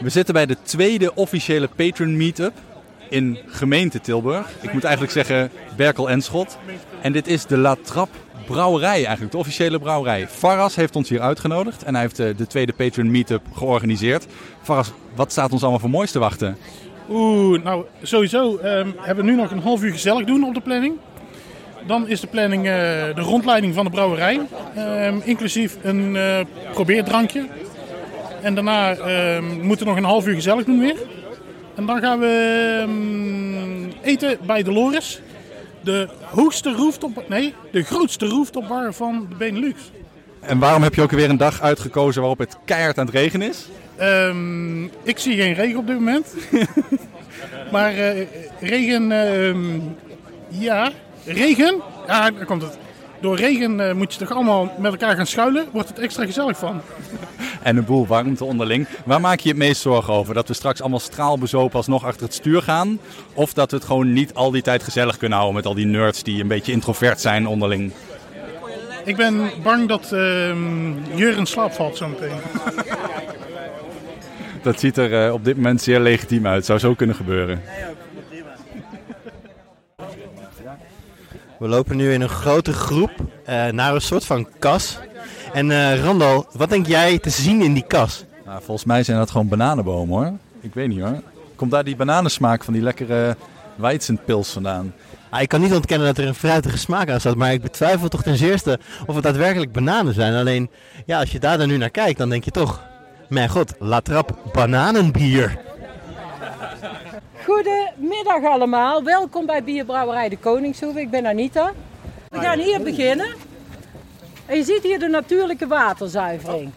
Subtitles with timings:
[0.00, 2.52] We zitten bij de tweede officiële patron meetup
[3.08, 4.50] in gemeente Tilburg.
[4.60, 6.58] Ik moet eigenlijk zeggen Berkel en Schot.
[7.02, 8.16] En dit is de La Trappe
[8.46, 10.28] brouwerij eigenlijk, de officiële brouwerij.
[10.28, 14.26] Faras heeft ons hier uitgenodigd en hij heeft de, de tweede Patreon Meetup georganiseerd.
[14.62, 16.56] Faras, wat staat ons allemaal voor moois te wachten?
[17.10, 20.60] Oeh, nou sowieso ehm, hebben we nu nog een half uur gezellig doen op de
[20.60, 20.96] planning.
[21.86, 22.72] Dan is de planning eh,
[23.14, 24.40] de rondleiding van de brouwerij,
[24.74, 26.40] ehm, inclusief een uh,
[26.72, 27.46] probeerdrankje.
[28.42, 30.96] En daarna ehm, moeten we nog een half uur gezellig doen weer.
[31.74, 32.84] En dan gaan we
[34.02, 35.20] eten bij Dolores
[35.80, 39.90] de hoogste rooftop, nee, de grootste rooftopbar van de Benelux.
[40.40, 43.42] En waarom heb je ook weer een dag uitgekozen waarop het keihard aan het regen
[43.42, 43.68] is?
[44.00, 46.34] Um, ik zie geen regen op dit moment.
[47.72, 48.26] maar uh,
[48.60, 49.08] regen,
[50.48, 50.90] ja,
[51.24, 52.78] regen, ja, daar komt het.
[53.20, 56.58] Door regen uh, moet je toch allemaal met elkaar gaan schuilen, wordt het extra gezellig
[56.58, 56.80] van.
[57.62, 58.86] en een boel warmte onderling.
[59.04, 60.34] Waar maak je het meest zorgen over?
[60.34, 62.98] Dat we straks allemaal straalbezopen alsnog achter het stuur gaan?
[63.34, 65.86] Of dat we het gewoon niet al die tijd gezellig kunnen houden met al die
[65.86, 67.92] nerds die een beetje introvert zijn onderling?
[69.04, 70.20] Ik ben bang dat uh,
[71.14, 72.36] Jur in slaap valt zometeen.
[74.62, 76.64] dat ziet er uh, op dit moment zeer legitiem uit.
[76.64, 77.62] Zou zo kunnen gebeuren.
[81.60, 84.98] We lopen nu in een grote groep uh, naar een soort van kas.
[85.52, 88.24] En uh, Randal, wat denk jij te zien in die kas?
[88.44, 90.32] Nou, volgens mij zijn dat gewoon bananenbomen hoor.
[90.60, 91.22] Ik weet niet hoor.
[91.54, 93.36] Komt daar die bananensmaak van die lekkere
[93.76, 94.94] Weizenpils vandaan?
[95.30, 98.08] Ah, ik kan niet ontkennen dat er een fruitige smaak aan staat, maar ik betwijfel
[98.08, 100.34] toch ten zeerste of het daadwerkelijk bananen zijn.
[100.34, 100.70] Alleen,
[101.06, 102.82] ja, als je daar dan nu naar kijkt, dan denk je toch,
[103.28, 105.58] mijn god, La Trappe bananenbier.
[107.44, 111.00] Goedemiddag allemaal, welkom bij Bierbrouwerij de Koningshoeve.
[111.00, 111.72] Ik ben Anita.
[112.28, 113.26] We gaan hier beginnen.
[114.46, 116.70] En je ziet hier de natuurlijke waterzuivering.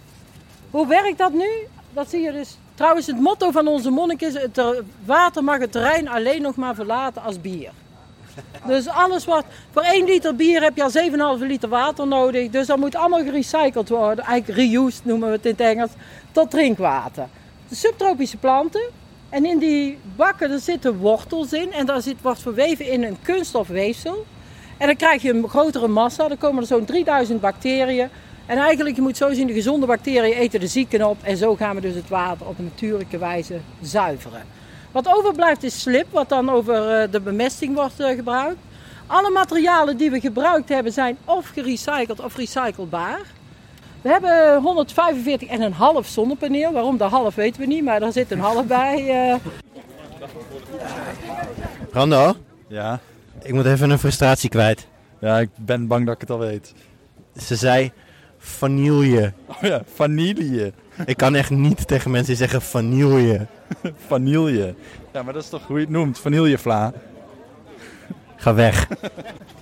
[0.71, 1.49] Hoe werkt dat nu?
[1.93, 2.57] Dat zie je dus.
[2.75, 4.61] Trouwens, het motto van onze monnik is: het
[5.05, 7.71] water mag het terrein alleen nog maar verlaten als bier.
[8.67, 9.45] Dus alles wat.
[9.71, 12.49] Voor 1 liter bier heb je al 7,5 liter water nodig.
[12.49, 14.25] Dus dat moet allemaal gerecycled worden.
[14.25, 15.91] Eigenlijk reused noemen we het in het Engels.
[16.31, 17.27] Tot drinkwater.
[17.67, 19.01] De subtropische planten.
[19.33, 21.71] En in die bakken er zitten wortels in.
[21.71, 24.25] En daar zit, wordt verweven in een kunststofweefsel.
[24.77, 26.27] En dan krijg je een grotere massa.
[26.27, 28.09] Dan komen er zo'n 3000 bacteriën.
[28.45, 31.17] En eigenlijk, je moet zo zien, de gezonde bacteriën eten de zieken op.
[31.23, 34.43] En zo gaan we dus het water op een natuurlijke wijze zuiveren.
[34.91, 38.59] Wat overblijft is slip, wat dan over eh, de bemesting wordt eh, gebruikt.
[39.07, 43.21] Alle materialen die we gebruikt hebben zijn of gerecycled of recyclebaar.
[44.03, 44.61] We hebben
[46.03, 46.71] 145,5 zonnepaneel.
[46.71, 49.29] Waarom de half weten we niet, maar daar zit een half bij.
[49.31, 49.35] Uh...
[51.91, 52.35] Rando?
[52.67, 52.99] Ja?
[53.41, 54.87] Ik moet even een frustratie kwijt.
[55.19, 56.73] Ja, ik ben bang dat ik het al weet.
[57.37, 57.91] Ze zei
[58.37, 59.33] vanille.
[59.45, 60.73] Oh ja, vanille.
[61.05, 63.47] Ik kan echt niet tegen mensen zeggen vanille.
[64.07, 64.75] vanille.
[65.13, 66.93] Ja, maar dat is toch hoe je het noemt, vanillevla.
[68.35, 68.87] Ga weg.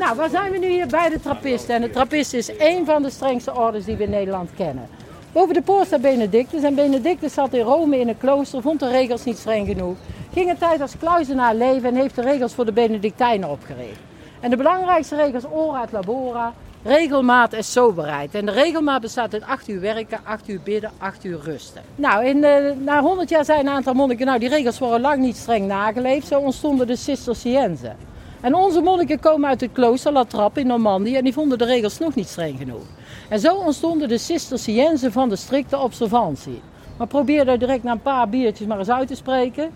[0.00, 1.74] nou, waar zijn we nu hier bij de trappisten?
[1.74, 4.88] En de trappist is één van de strengste orders die we in Nederland kennen.
[5.32, 6.62] Boven de poort staat Benedictus.
[6.62, 9.96] En Benedictus zat in Rome in een klooster, vond de regels niet streng genoeg.
[10.32, 14.00] Ging een tijd als kluizenaar leven en heeft de regels voor de Benedictijnen opgericht.
[14.40, 18.34] En de belangrijkste regels, ora et labora, regelmaat en soberheid.
[18.34, 21.82] En de regelmaat bestaat uit 8 uur werken, 8 uur bidden, 8 uur rusten.
[21.94, 25.20] Nou, in, uh, na 100 jaar zijn een aantal monniken, nou die regels worden lang
[25.20, 26.26] niet streng nageleefd.
[26.26, 28.09] Zo ontstonden de Cisterciënzen.
[28.40, 31.64] En onze monniken komen uit het klooster La Trappe in Normandië en die vonden de
[31.64, 32.82] regels nog niet streng genoeg.
[33.28, 36.62] En zo ontstonden de Cisterciënzen van de strikte observantie.
[36.96, 39.70] Maar probeer daar direct na een paar biertjes maar eens uit te spreken.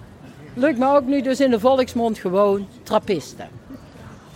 [0.54, 3.48] Lukt me ook nu dus in de volksmond gewoon trappisten.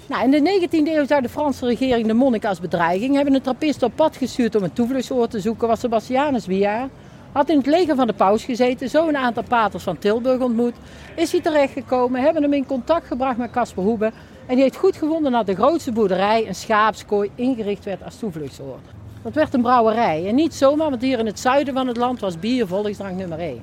[0.07, 3.43] Nou, in de 19e eeuw zou de Franse regering de monniken als bedreiging hebben een
[3.43, 6.89] trappist op pad gestuurd om een toevluchtsoord te zoeken, was Sebastianus Biaar.
[7.33, 10.75] Had in het leger van de paus gezeten, zo een aantal paters van Tilburg ontmoet.
[11.15, 14.13] Is hij terechtgekomen, hebben hem in contact gebracht met Casper Hoebe.
[14.47, 18.85] En die heeft goed gevonden dat de grootste boerderij, een schaapskooi, ingericht werd als toevluchtsoord.
[19.23, 20.29] Dat werd een brouwerij.
[20.29, 23.39] En niet zomaar, want hier in het zuiden van het land was bier volksdrank nummer
[23.39, 23.61] 1.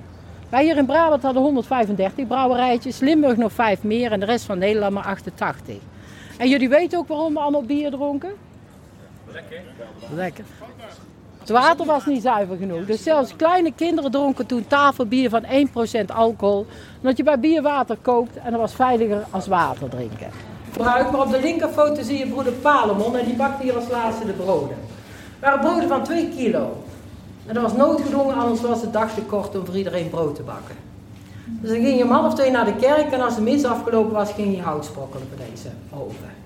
[0.50, 4.58] Wij hier in Brabant hadden 135 brouwerijtjes, Limburg nog 5 meer en de rest van
[4.58, 5.76] Nederland maar 88.
[6.38, 8.34] En jullie weten ook waarom we allemaal bier dronken?
[9.32, 9.62] Lekker.
[10.16, 10.46] Lekker.
[11.46, 12.86] Het water was niet zuiver genoeg.
[12.86, 15.48] Dus zelfs kleine kinderen dronken toen tafelbier van 1%
[16.14, 16.66] alcohol.
[17.02, 20.30] Omdat je bij bier water kookt en dat was veiliger als water drinken.
[20.80, 24.32] Maar op de linkerfoto zie je broeder Palemon en die bakte hier als laatste de
[24.32, 24.78] broden.
[24.80, 26.84] Het waren broden van 2 kilo.
[27.46, 30.44] En dat was noodgedwongen, anders was de dag te kort om voor iedereen brood te
[30.44, 30.76] bakken.
[31.46, 34.14] Dus dan ging je om half twee naar de kerk en als de mis afgelopen
[34.14, 36.45] was, ging je hout sprokkelen bij deze oven.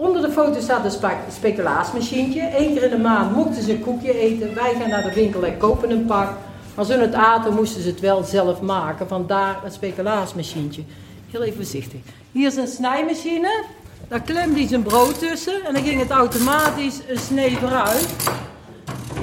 [0.00, 2.40] Onder de foto staat een spe speculaasmachientje.
[2.40, 4.54] Eén keer in de maand mochten ze een koekje eten.
[4.54, 6.28] Wij gaan naar de winkel en kopen een pak.
[6.74, 9.08] Als ze het aten, moesten ze het wel zelf maken.
[9.08, 10.82] Vandaar een speculaasmachientje.
[11.30, 12.00] Heel even voorzichtig.
[12.32, 13.64] Hier is een snijmachine.
[14.08, 15.64] Daar klemde hij zijn brood tussen.
[15.66, 18.08] En dan ging het automatisch een snee vooruit.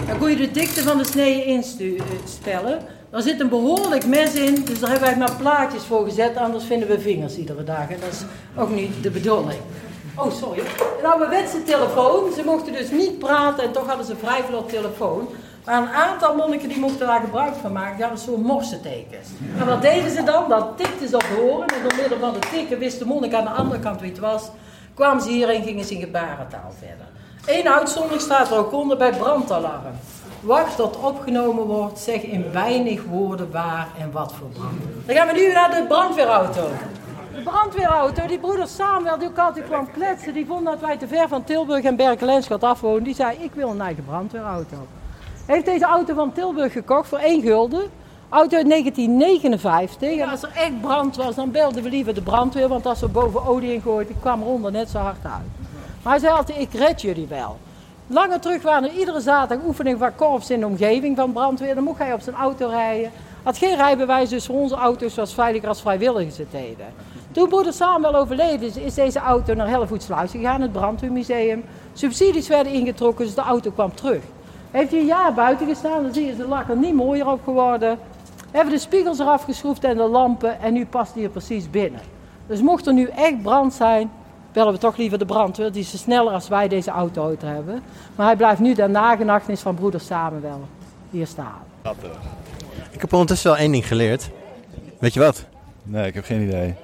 [0.07, 2.79] Dan kon je de dikte van de snee instellen.
[3.09, 6.63] Er zit een behoorlijk mes in, dus daar hebben wij maar plaatjes voor gezet, anders
[6.63, 7.89] vinden we vingers iedere dag.
[7.89, 8.21] En dat is
[8.55, 9.59] ook niet de bedoeling.
[10.17, 10.59] Oh, sorry.
[10.99, 12.33] Een ouderwetse telefoon.
[12.33, 15.27] Ze mochten dus niet praten en toch hadden ze vrij veel telefoon.
[15.65, 19.27] Maar een aantal monniken die mochten daar gebruik van maken, die hadden zo'n morsetekens.
[19.59, 20.49] En wat deden ze dan?
[20.49, 23.43] Dan tikten ze op horen en door middel van de tikken wist de monnik aan
[23.43, 24.49] de andere kant wie het was.
[24.93, 27.05] Kwamen ze hier en gingen ze in gebarentaal verder.
[27.45, 29.95] Eén uitzondering staat er ook onder bij brandalarm.
[30.39, 34.49] Wacht tot opgenomen wordt, zeg in weinig woorden waar en wat voor.
[35.05, 36.69] Dan gaan we nu naar de brandweerauto.
[37.37, 41.07] De brandweerauto, die broeder Samuel, die ook altijd kwam kletsen, die vond dat wij te
[41.07, 43.03] ver van Tilburg en Berkelenschot afwoonden.
[43.03, 44.77] Die zei, ik wil een eigen brandweerauto.
[45.45, 47.89] Hij heeft deze auto van Tilburg gekocht voor 1 gulden.
[48.29, 50.17] Auto uit 1959.
[50.17, 52.67] En als er echt brand was, dan belden we liever de brandweer.
[52.67, 55.69] Want als we boven olie ingooiden, die kwam eronder net zo hard uit.
[56.03, 57.57] Maar hij zei altijd, ik red jullie wel.
[58.07, 61.75] Langer terug waren er iedere zaterdag oefeningen van korps in de omgeving van brandweer.
[61.75, 63.11] Dan mocht hij op zijn auto rijden.
[63.43, 66.85] Had geen rijbewijs, dus voor onze auto's was veiliger als vrijwilligers het deden.
[67.37, 71.63] Toen broeder Samuel overleden is, is deze auto naar Hellevoetsluis gegaan, het brandweermuseum.
[71.93, 74.21] Subsidies werden ingetrokken, dus de auto kwam terug.
[74.71, 77.43] Heeft hij een jaar buiten gestaan, dan zie je de lak er niet mooier op
[77.43, 77.99] geworden.
[78.51, 81.99] Hebben de spiegels eraf geschroefd en de lampen en nu past hij er precies binnen.
[82.47, 84.11] Dus mocht er nu echt brand zijn,
[84.51, 85.71] bellen we toch liever de brandweer.
[85.71, 87.81] Die is sneller als wij deze auto uit hebben.
[88.15, 90.67] Maar hij blijft nu de nagedachtenis van broeder Samuel
[91.09, 91.61] hier staan.
[92.91, 94.29] Ik heb ondertussen wel één ding geleerd.
[94.99, 95.45] Weet je wat?
[95.83, 96.75] Nee, ik heb geen idee.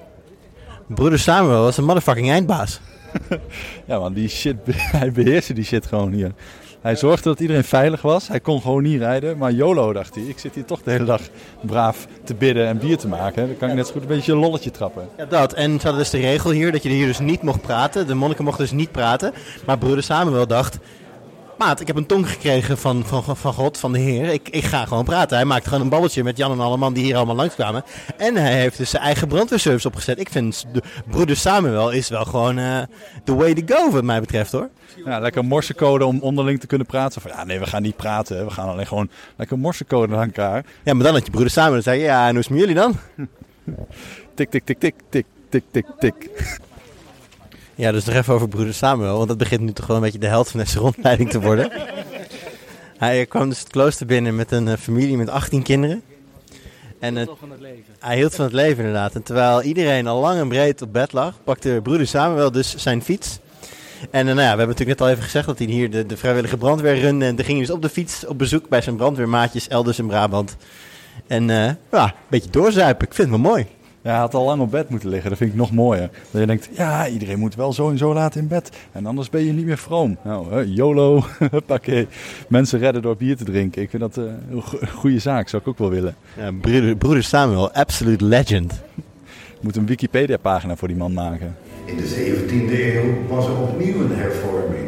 [0.86, 2.80] Broeder Samuel was een motherfucking eindbaas.
[3.86, 4.56] Ja man, die shit,
[5.00, 6.32] hij beheerste die shit gewoon hier.
[6.80, 8.28] Hij zorgde dat iedereen veilig was.
[8.28, 9.38] Hij kon gewoon niet rijden.
[9.38, 11.20] Maar YOLO dacht hij, ik zit hier toch de hele dag
[11.60, 13.46] braaf te bidden en bier te maken.
[13.46, 15.08] Dan kan ik net zo goed een beetje een lolletje trappen.
[15.16, 15.52] Ja, dat.
[15.52, 18.06] En ze hadden dus de regel hier dat je hier dus niet mocht praten.
[18.06, 19.32] De monniken mochten dus niet praten.
[19.66, 20.78] Maar broeder Samuel dacht...
[21.58, 24.28] Maat, ik heb een tong gekregen van, van, van God, van de Heer.
[24.28, 25.36] Ik, ik ga gewoon praten.
[25.36, 27.84] Hij maakt gewoon een babbeltje met Jan en alle man die hier allemaal langskwamen.
[28.16, 30.18] En hij heeft dus zijn eigen brandweerservice opgezet.
[30.18, 32.82] Ik vind de, broeder Samuel is wel gewoon eh
[33.24, 34.68] the way to go wat mij betreft hoor.
[35.04, 37.20] Ja, lekker morsecode om onderling te kunnen praten.
[37.20, 38.44] Van, ja, nee, we gaan niet praten.
[38.44, 40.64] We gaan alleen gewoon lekker morsecode naar elkaar.
[40.82, 42.60] Ja, maar dan had je broeder Samuel en zei ja, en hoe is het met
[42.60, 42.96] jullie dan?
[44.34, 46.30] Tik, tik, tik, tik, tik, tik, tik, tik.
[47.76, 50.18] Ja, dus nog even over broeder Samuel, want dat begint nu toch wel een beetje
[50.18, 51.72] de held van deze rondleiding te worden.
[52.98, 56.02] hij kwam dus het klooster binnen met een eh, familie met 18 kinderen.
[56.98, 57.30] En het,
[57.98, 59.14] hij hield van het leven inderdaad.
[59.14, 63.02] En terwijl iedereen al lang en breed op bed lag, pakte broeder Samuel dus zijn
[63.02, 63.38] fiets.
[64.10, 66.06] En eh, nou ja, we hebben natuurlijk net al even gezegd dat hij hier de,
[66.06, 67.24] de vrijwillige brandweer runde.
[67.24, 70.06] En toen ging hij dus op de fiets op bezoek bij zijn brandweermaatjes elders in
[70.06, 70.56] Brabant.
[71.26, 73.06] En eh, ja, een beetje doorzuipen.
[73.06, 73.66] Ik vind het wel mooi.
[74.04, 75.28] Ja, hij had al lang op bed moeten liggen.
[75.30, 76.10] Dat vind ik nog mooier.
[76.30, 78.70] Dat je denkt, ja, iedereen moet wel zo en zo laat in bed.
[78.92, 80.16] En anders ben je niet meer vroom.
[80.24, 82.06] Nou, YOLO, huppakee.
[82.48, 83.82] Mensen redden door bier te drinken.
[83.82, 85.48] Ik vind dat eh, een go- een goede zaak.
[85.48, 86.14] Zou ik ook wel willen.
[86.38, 88.72] Ja, broeder, broeder Samuel, absolute legend.
[89.56, 91.56] Ik moet een Wikipedia-pagina voor die man maken.
[91.84, 94.84] In de 17e eeuw was er opnieuw een hervorming.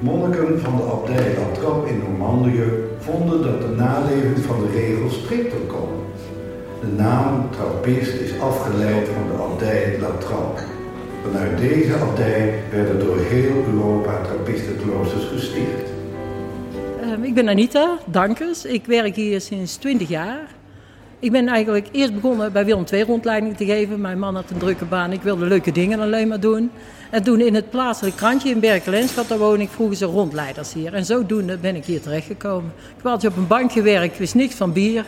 [0.00, 2.62] Monniken van de abdij La Trappe in Normandië
[2.98, 5.88] vonden dat de naleving van de regels strikter kon.
[6.80, 10.60] De naam Trappist is afgeleid van de abdij La Trappe.
[11.22, 15.90] Vanuit deze abdij werden door heel Europa Trappistenkloosters gesticht.
[17.00, 18.64] Ehm, ik ben Anita Dankers.
[18.64, 20.40] Ik werk hier sinds 20 jaar.
[21.18, 24.00] Ik ben eigenlijk eerst begonnen bij Willem II rondleiding te geven.
[24.00, 25.12] Mijn man had een drukke baan.
[25.12, 26.70] Ik wilde leuke dingen alleen maar doen.
[27.10, 30.94] En toen in het plaatselijk krantje in Berkelenschot, daar woon ik, vroegen ze rondleiders hier.
[30.94, 32.72] En zodoende ben ik hier terechtgekomen.
[32.98, 35.04] Ik altijd op een bank gewerkt, wist niks van bier.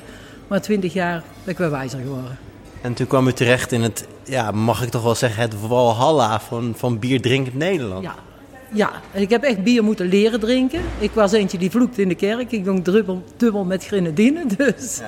[0.52, 2.38] Maar 20 jaar ben ik wel wijzer geworden.
[2.80, 6.40] En toen kwam u terecht in het, ja, mag ik toch wel zeggen, het walhalla
[6.40, 8.02] van, van bierdrinkend Nederland.
[8.02, 8.14] Ja.
[8.72, 10.82] Ja, en ik heb echt bier moeten leren drinken.
[10.98, 12.52] Ik was eentje die vloekte in de kerk.
[12.52, 14.44] Ik dronk dubbel, dubbel met grenadine.
[14.56, 15.00] Dus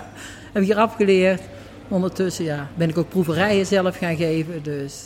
[0.53, 1.43] heb ik hier afgeleerd.
[1.89, 4.63] Ondertussen ja, ben ik ook proeverijen zelf gaan geven.
[4.63, 5.05] Dus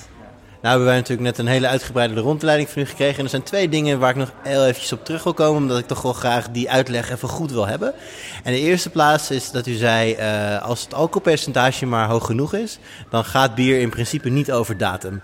[0.60, 3.18] Nou hebben wij natuurlijk net een hele uitgebreide rondleiding van u gekregen.
[3.18, 5.62] En er zijn twee dingen waar ik nog heel eventjes op terug wil komen.
[5.62, 7.94] Omdat ik toch wel graag die uitleg even goed wil hebben.
[8.44, 12.54] En de eerste plaats is dat u zei, eh, als het alcoholpercentage maar hoog genoeg
[12.54, 12.78] is...
[13.10, 15.20] dan gaat bier in principe niet over datum.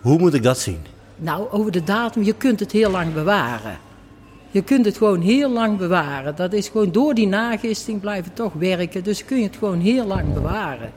[0.00, 0.86] Hoe moet ik dat zien?
[1.16, 3.78] Nou, over de datum, je kunt het heel lang bewaren.
[4.50, 6.36] Je kunt het gewoon heel lang bewaren.
[6.36, 9.02] Dat is gewoon door die nagisting blijven toch werken.
[9.02, 10.92] Dus kun je het gewoon heel lang bewaren.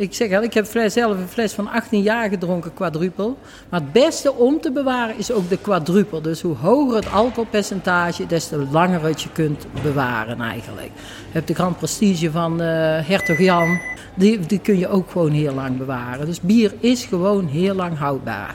[0.00, 3.38] Ik zeg al, ik heb fles- zelf een fles van 18 jaar gedronken, quadrupel.
[3.68, 6.22] Maar het beste om te bewaren is ook de quadrupel.
[6.22, 10.90] Dus hoe hoger het alcoholpercentage, des te langer het je kunt bewaren eigenlijk.
[10.96, 12.66] Je hebt de Grand Prestige van eh,
[13.08, 13.80] Hertog Jan.
[14.14, 16.26] Die, die kun je ook gewoon heel lang bewaren.
[16.26, 18.54] Dus bier is gewoon heel lang houdbaar.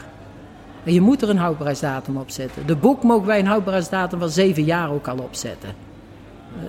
[0.83, 2.67] En je moet er een houdbaarheidsdatum op zetten.
[2.67, 5.69] De boek mogen wij een houdbaarheidsdatum van 7 jaar ook al opzetten.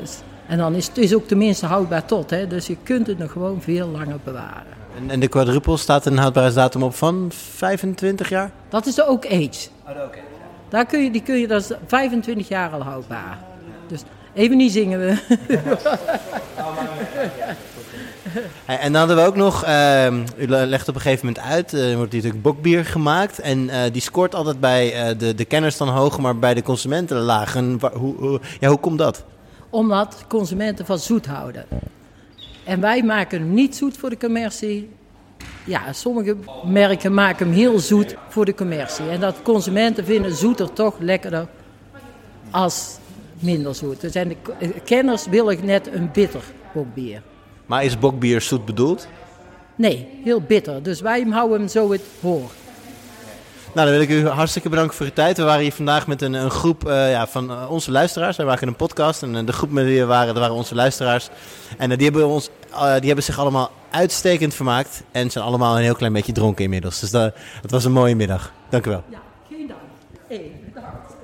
[0.00, 0.18] Dus,
[0.49, 2.31] en dan is het is ook tenminste houdbaar tot.
[2.31, 2.47] Hè?
[2.47, 4.75] Dus je kunt het nog gewoon veel langer bewaren.
[4.97, 8.50] En, en de quadruppel staat een houdbaarheidsdatum op van 25 jaar?
[8.69, 9.69] Dat is de Oak Age.
[10.69, 13.38] Daar kun je, die kun je, dat is 25 jaar al houdbaar.
[13.88, 14.03] Dus
[14.35, 15.17] even niet zingen we.
[18.67, 21.73] En dan hadden we ook nog, ehm, u le- legt op een gegeven moment uit,
[21.73, 23.38] er wordt natuurlijk bokbier gemaakt.
[23.38, 26.62] En eh, die scoort altijd bij eh, de, de kenners dan hoog, maar bij de
[26.62, 27.57] consumenten laag.
[27.57, 29.25] En hoe, hoe, ja, hoe komt dat?
[29.70, 31.64] Omdat consumenten van zoet houden.
[32.64, 34.88] En wij maken hem niet zoet voor de commercie.
[35.64, 39.08] Ja, sommige merken maken hem heel zoet voor de commercie.
[39.08, 41.46] En dat consumenten vinden zoeter toch lekkerder
[42.50, 42.99] als
[43.38, 44.00] minder zoet.
[44.00, 46.42] Dus en de eh, kenners willen net een bitter
[46.75, 47.23] bokbier.
[47.66, 49.08] Maar is bokbier zoet bedoeld?
[49.75, 50.82] Nee, heel bitter.
[50.82, 52.50] Dus wij houden hem zo het hoor.
[53.76, 55.37] Nou, dan wil ik u hartstikke bedanken voor uw tijd.
[55.37, 58.37] We waren hier vandaag met een, een groep eh, ja, van eh, onze luisteraars.
[58.37, 60.75] Wij maken een podcast en eh, de groep met wie we waren, dat waren onze
[60.75, 61.28] luisteraars.
[61.78, 65.95] En die, hebben ons, die hebben zich allemaal uitstekend vermaakt en zijn allemaal een heel
[65.95, 67.00] klein beetje dronken inmiddels.
[67.00, 68.52] Dus dat, dat was een mooie middag.
[68.68, 69.02] Dank u wel.
[69.09, 69.18] Ja,
[69.49, 69.80] geen dank.
[70.28, 71.16] Hey, bedankt.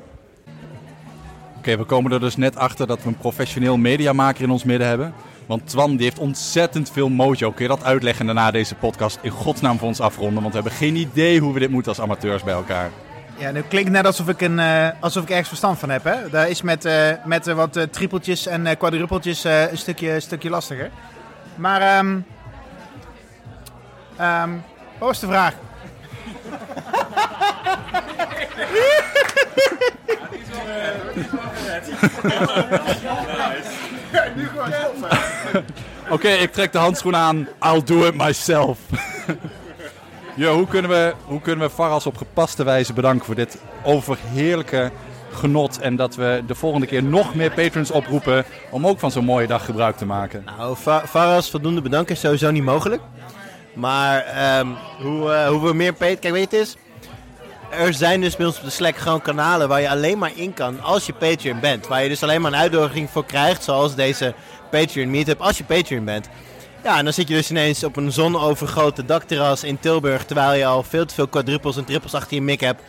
[1.57, 4.89] Oké, we komen er dus net achter dat we een professioneel mediamaker in ons midden
[4.89, 5.15] hebben.
[5.53, 7.51] Want Twan die heeft ontzettend veel mojo.
[7.51, 10.43] Kun je dat uitleggen daarna deze podcast in godsnaam voor ons afronden?
[10.43, 12.91] Want we hebben geen idee hoe we dit moeten als amateurs bij elkaar.
[13.37, 16.05] Ja, nu klinkt het net alsof ik, een, eh, alsof ik ergens verstand van heb.
[16.05, 16.31] Hè?
[16.31, 20.11] Dat is met, eh, met eh, wat eh, trippeltjes en eh quadruppeltjes eh, een, stukje,
[20.11, 20.91] een stukje lastiger.
[21.55, 22.19] Maar, ehm
[24.17, 24.51] ehm,
[24.99, 25.55] wat was de vraag?
[36.15, 37.49] Oké, ik trek de handschoen aan.
[37.61, 38.79] I'll do it myself.
[40.35, 44.91] Jo, hoe kunnen we, hoe kunnen we Faras op gepaste wijze bedanken voor dit overheerlijke
[45.33, 45.81] genot.
[45.81, 49.47] En dat we de volgende keer nog meer patrons oproepen om ook van zo'n mooie
[49.47, 50.45] dag gebruik te maken.
[50.57, 50.77] Nou,
[51.07, 53.03] Faras voldoende bedanken is sowieso niet mogelijk.
[53.75, 54.67] Maar ehm,
[54.99, 56.19] hoe, eh, hoe we meer Patreon...
[56.19, 56.77] Kijk, weet je het is?
[57.73, 60.55] Er zijn dus bij ons op de Slack gewoon kanalen waar je alleen maar in
[60.55, 61.87] kan als je Patreon bent.
[61.87, 64.35] Waar je dus alleen maar een uitnodiging voor krijgt, zoals deze
[64.71, 66.29] Patreon meetup, als je Patreon bent.
[66.83, 70.67] Ja, en dan zit je dus ineens op een zonovergoten dakterras in Tilburg, terwijl je
[70.67, 72.83] al veel te veel quadruppels en trippels achter je mik hebt.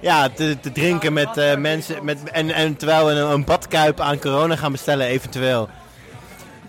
[0.00, 2.04] Ja, te, te drinken met eh, mensen.
[2.04, 5.68] Met, en, en terwijl we een, een badkuip aan corona gaan bestellen, eventueel.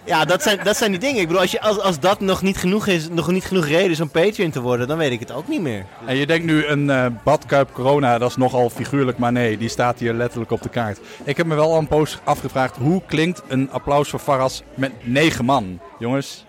[0.05, 1.21] Ja, dat zijn, dat zijn die dingen.
[1.21, 3.91] Ik bedoel, als, je, als, als dat nog niet genoeg is, nog niet genoeg reden
[3.91, 5.85] is om Patreon te worden, dan weet ik het ook niet meer.
[6.05, 9.69] En je denkt nu een eh, badkuip corona, dat is nogal figuurlijk, maar nee, die
[9.69, 10.99] staat hier letterlijk op de kaart.
[11.23, 14.91] Ik heb me wel al een poos afgevraagd, hoe klinkt een applaus voor Faras met
[15.01, 15.79] negen man?
[15.99, 16.45] Jongens.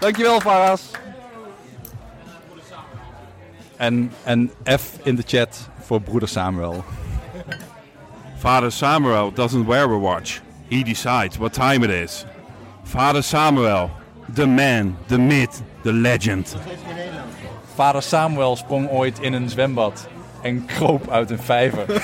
[0.00, 0.90] Dankjewel Faras.
[3.76, 6.84] En, en F in de chat voor broeder Samuel.
[8.40, 10.40] Father Samuel doesn't wear a watch.
[10.70, 12.24] He decides what time it is.
[12.84, 13.90] Father Samuel,
[14.30, 16.46] the man, the myth, the legend.
[17.74, 20.08] Vader Samuel sprong ooit in een zwembad
[20.42, 21.84] en kroop uit een vijver.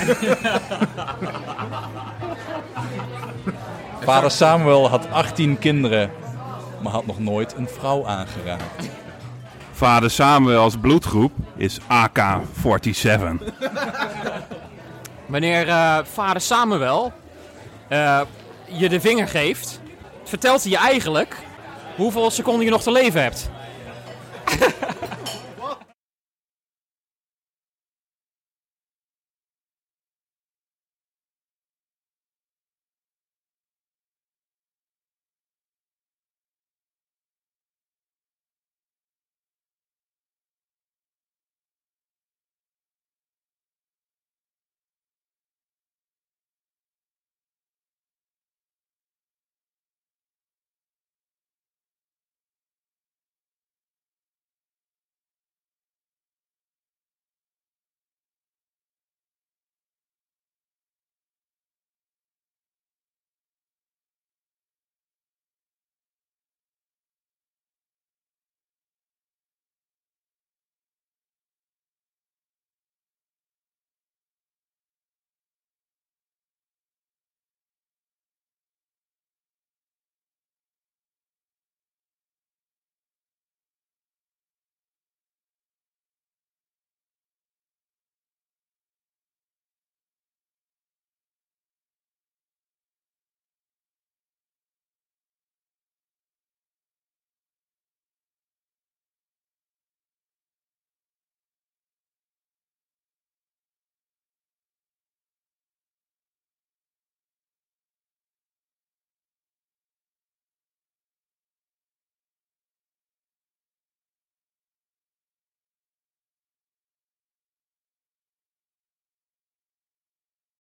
[4.05, 6.11] Vader Samuel had 18 kinderen,
[6.83, 8.91] maar had nog nooit een vrouw aangeraakt.
[9.73, 13.15] Vader Samuel's bloedgroep is AK-47.
[15.27, 17.13] Wanneer eh, vader Samuel
[17.89, 18.21] eh,
[18.65, 19.81] je de vinger geeft,
[20.25, 21.37] vertelt hij je eigenlijk
[21.97, 23.51] hoeveel seconden je nog te leven hebt.